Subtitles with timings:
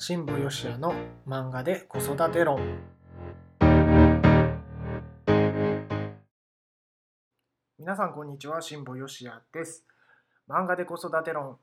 [0.00, 0.94] 新部よしやの
[1.26, 2.60] 漫画で子育て論
[7.80, 9.84] 皆さんこんにちは新部よしやです
[10.48, 11.56] 漫画で子育て論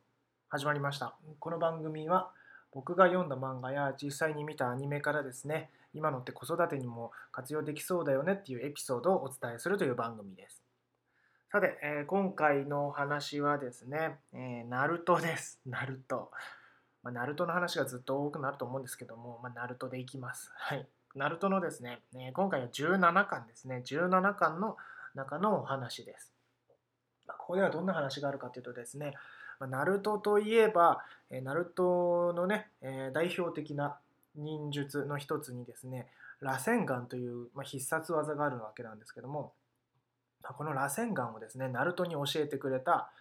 [0.50, 2.32] 始まりましたこの番組は
[2.74, 10.62] 僕が読んだ漫画や実際に見たアニメからですね今のって子育てにも活用できそうだよねっていうエピソードをお伝えするという番組です
[11.54, 15.62] さて、えー今回のお話はですね、えーナルトです。
[15.66, 16.30] ナルト。
[17.06, 20.52] まあ、ナルトの話がずっと多くなると思うんですけども、まあ、ナルトでいきます。
[20.56, 20.88] はい。
[21.16, 23.84] ナルトのですね、えー今回は17巻ですね。
[23.86, 24.76] 17巻の
[25.14, 26.34] 中のお話です。
[27.28, 29.14] まあ、ここではどんな話があるかというとですね、
[29.60, 34.00] まあ、ナルトといえば、えーナルトのね、えー代表的な
[34.36, 36.08] 忍術の一つにですね、
[36.42, 39.54] 螺旋丸という、まあ、必殺技があるわけなんですけども、
[40.42, 43.12] まあこの螺旋丸をですね、ナルトに教えてくれた、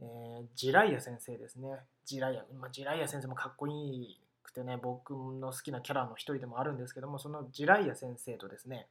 [0.00, 1.68] えージライヤ先生ですね。
[2.04, 8.86] ジライヤ、まあ、ジライヤ先生もかっこいいくてね、僕の好きなキャラの一人でもあるんですけども、そのジライヤ先生とですね、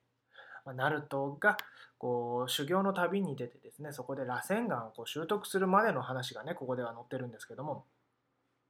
[0.66, 1.58] まあナルトが
[1.98, 7.86] こう修行の旅に出てですね、そこで螺旋丸をこう習得するまでの話がね、ここでは載ってるんですけども、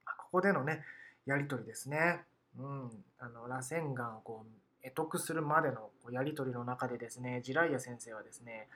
[0.05, 0.83] まあここでのね、
[1.25, 2.21] やりとりですね。
[2.57, 8.67] うん、あの螺旋丸をこう得得するまでのこうやりとりの中でですね、ジライヤ先生はですね、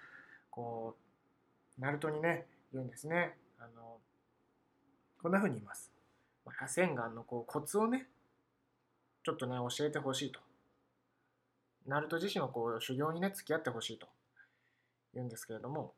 [0.49, 0.95] こ
[1.77, 3.35] う、ナルトにね、言うんですね。
[3.59, 3.97] あの、
[5.21, 5.91] こんな風に言います。
[6.45, 8.07] まあ螺旋丸のこうコツをね、
[9.23, 10.39] ちょっとね、教えてほしいと。
[11.85, 14.07] ナルト自身はこう修行にね、付き合ってほしいと
[15.13, 15.93] 言うんですけれども、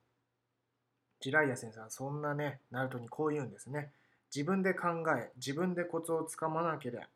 [1.19, 3.91] ジライヤ先生はそんなね、ナルトにこう言うんですね。
[4.33, 4.87] 自分で考
[5.17, 7.07] え、自分でコツをつかまなければ、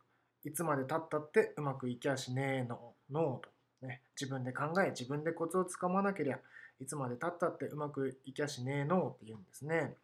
[0.43, 3.53] いつまで経ったってうまくいきゃしねえの、のと。
[3.85, 6.39] ね、自分で考え、自分でコツをつかまなければ、
[6.79, 9.95] いつまで経ったってうまくいきゃしねえのって言うんですね。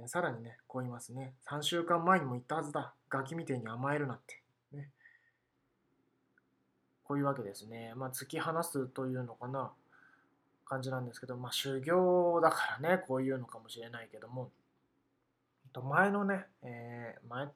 [0.00, 1.34] えーさらにね、こう言いますね。
[1.50, 2.94] 3週間前にも言ったはずだ。
[3.10, 4.42] ガキみてえに甘えるなって。
[4.72, 4.90] ね、
[7.04, 7.92] こういうわけですね。
[7.96, 9.72] まあ、突き放すというのかな。
[10.68, 14.50] 感じなんですけど、まあ、修行だからね、こういうのかもしれないけども、
[15.72, 17.48] と前のね、えー前、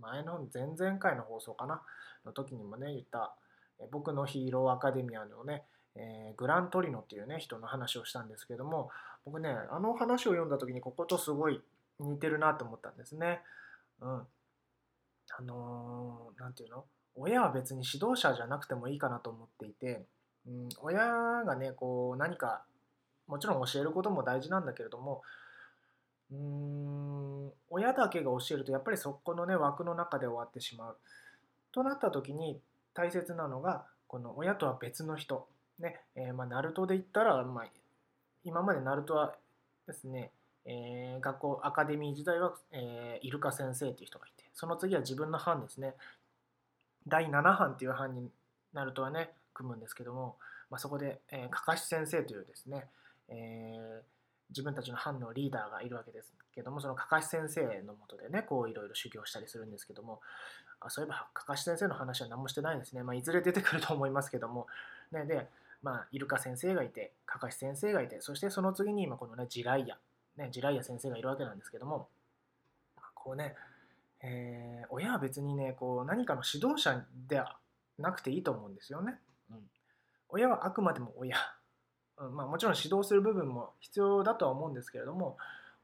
[0.00, 1.82] 前の前々回の放送かな、
[2.24, 3.34] の時にもね、言った、
[3.80, 5.64] え僕のヒーローアカデミアのね、
[5.96, 8.90] えーグラントリノっていうね、人の話をしたんですけども、
[9.24, 11.60] 僕ね、あの話を読んだ時にこことすごい
[12.00, 13.40] 似てるなと思ったんですね。
[14.00, 14.26] うん。
[15.38, 16.84] あのーていうの？
[17.14, 20.06] 親は別に指導者じゃなくてもいいかなと思っていて、
[20.46, 22.62] うん、親がね、こう何か、
[23.26, 25.22] もちろん教えることも大事なんだけれども、
[26.32, 30.96] うーん、親だけが教えるとやっぱりそこのね、枠の中で終わってしまう。
[31.72, 32.60] となった時に
[32.94, 35.46] 大切なのが、この親とは別の人。
[35.78, 37.64] ね、えーまあ、ナルトで言ったら、まあ、
[38.44, 39.34] 今までナルトは
[39.86, 40.30] ですね、
[40.64, 45.94] えー学校、アカデミー時代は、えーイルカ先生という人がいて、その次は自分の班ですね。
[47.06, 48.30] 第7班っていう班に
[48.72, 50.36] ナルトはね、組むんですけども、
[50.70, 52.86] まあ、そこで、えー、かかし先生というですね、
[53.28, 54.10] えー
[54.50, 60.20] 自分たちの班のリーダーがいるわけですけども、そのかかし先生のもとでね、こういろいろ修行したりするんですけども、
[60.80, 63.02] あそういえばかかし先生の話は何もしてないですね。
[63.02, 64.66] まあ、いずれ出てくると思いますけども、
[65.12, 65.46] ね、で、
[65.82, 69.96] まあ、イルカ先生がいて、かかし先生がいて、そしてその次に今このね、ジライヤ、
[70.40, 72.08] ね、ジライヤ先生がいるわけなんですけども、
[73.14, 73.54] こうね、
[74.22, 77.56] えー親は別にね、こう何かの指導者では
[77.98, 79.18] なくていいと思うんですよね。
[79.50, 79.58] うん、
[80.30, 81.36] 親はあくまでも親。
[82.18, 85.36] うんまあ、もちろん指導する部分も必要だとは思うんですけれども、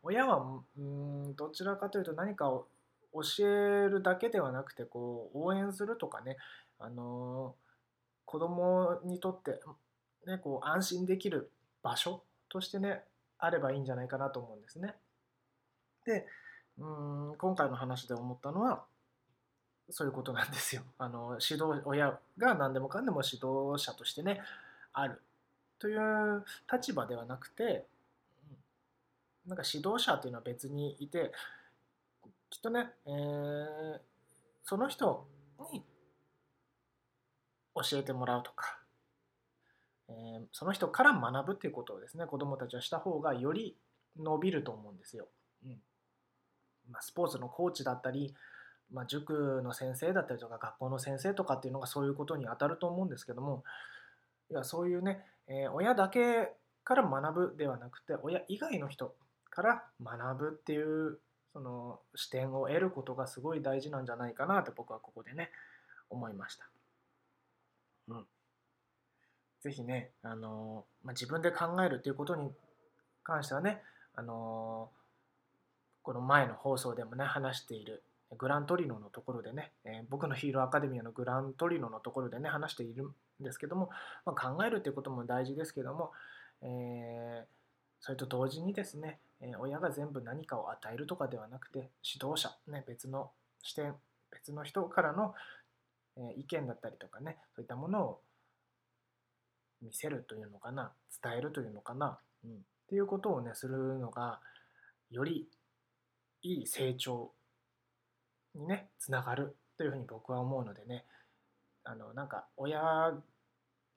[0.02, 2.66] 親はうーんどちらかというと何かを
[3.12, 6.36] 教えるだけではなくてこう応援するとかね、
[6.78, 7.66] あのー
[8.26, 9.60] 子供にとって、
[10.26, 11.52] ね、こう安心できる
[11.82, 13.04] 場所としてね
[13.38, 14.94] あればいいんじゃないかなと思うんですね。
[16.04, 16.26] で
[16.78, 18.84] うーん今回の話で思ったのは
[19.90, 20.82] そういうことなんですよ。
[20.98, 24.42] あの指導親が何でもかんでも指導者としてね
[24.92, 25.22] ある
[25.78, 27.86] という立場ではなくて
[29.46, 31.32] なんか指導者っていうのは別にいて
[32.50, 34.00] きっとね、えー
[34.68, 35.28] その人
[35.72, 35.84] に
[37.76, 38.80] 教えてもらうとか、
[40.08, 43.76] えーその人から学ぶっていうことをですね子どもたちはした方がより
[44.18, 45.28] 伸びると思うんですよ。
[45.64, 45.78] うん
[46.90, 48.34] まあ、スポーツのコーチだったり、
[48.92, 53.64] まあ、塾の先生だったりとか学校の先生とかっていうのがそういうことに当たると思うんですけども
[54.50, 56.52] いやそういうね、えー親だけ
[56.84, 59.16] から学ぶではなくて親以外の人
[59.50, 61.18] から学ぶっていう
[61.52, 65.50] その視点を得ることがすごい大事なんじゃないかなって僕はここでね
[66.10, 66.68] 思いました。
[68.08, 68.26] うん、
[69.62, 72.50] ぜひね、あのまあ、自分で考えるっていうことに
[73.22, 73.82] 関してはね、
[74.14, 74.90] あの
[76.02, 78.02] この前の放送でもね話している
[78.38, 83.10] グラントリノのところでね、えー、僕のヒーローアカデミアのグラントリノのところでね、話している
[83.40, 83.90] んですけども、
[84.24, 86.10] まあ、考えるっていうことも大事ですけども、
[86.62, 87.44] えー、
[88.00, 93.30] それと同時にですね、えー、親が全部何かを与えるとかではなくて、指導者、ね、別の
[93.62, 93.94] 視点、
[94.32, 95.34] 別の人からの、
[96.38, 98.20] 意見だったりとかね、そういったものを
[99.86, 100.92] 見せるというのかな、
[101.22, 102.54] 伝えるというのかな、うん、っ
[102.88, 104.40] ていうことをね、するのが、
[105.10, 105.48] より
[106.42, 107.32] いい成長
[108.54, 111.04] にね、つながるというふうに僕は思うのでね、
[111.84, 113.14] あの、なんか、親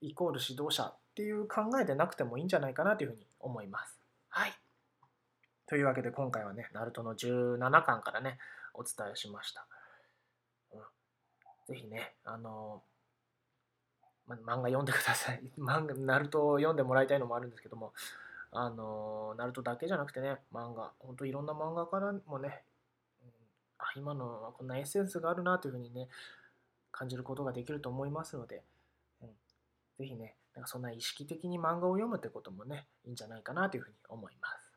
[0.00, 3.98] イコール指導者っていう考えでなくてもいいんじゃないかなというふうに思います。
[4.28, 4.52] はい。
[5.66, 8.38] というわけで今回はね、ナルトの17巻からね、
[8.74, 9.66] お伝えしました。
[10.72, 10.80] うん、
[11.74, 12.82] ぜひね、あの、
[14.30, 15.42] ま、漫画読んでください。
[15.58, 17.92] 漫画、ナルトを読んでもらいたいのもあるんですけども、
[18.52, 22.64] あの、ナルトだけじゃなくてね、漫画、ほんといろんな漫画からもね、
[23.22, 23.32] うん、
[23.78, 26.08] あ、今のはこんなエッセンスがあるなというふうにね、
[26.92, 28.64] 感じることができると思いますので、
[29.22, 29.28] うん、
[29.98, 34.72] ぜひね、なんかそんな意識的に漫画を読むってこともね、いいんじゃないかなというふうに思います。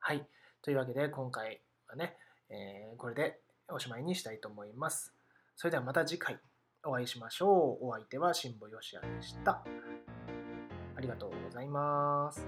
[0.00, 0.26] はい。
[0.62, 2.16] というわけで、今回はね、
[2.50, 5.14] えー、これでおしまいにしたいと思います。
[5.56, 6.38] それではまた次回
[6.84, 7.86] お会いしましょう。
[7.86, 9.64] お相手は辛坊よしやでした。
[10.96, 12.46] ありがとうございます。